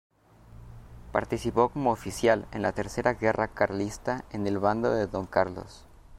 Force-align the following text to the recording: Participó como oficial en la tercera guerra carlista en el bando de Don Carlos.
Participó 1.11 1.69
como 1.69 1.91
oficial 1.91 2.47
en 2.53 2.63
la 2.63 2.71
tercera 2.71 3.13
guerra 3.13 3.49
carlista 3.49 4.25
en 4.31 4.47
el 4.47 4.57
bando 4.57 4.89
de 4.91 5.05
Don 5.05 5.27
Carlos. 5.27 5.85